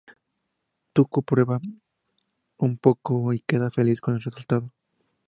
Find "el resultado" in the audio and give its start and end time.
4.15-4.73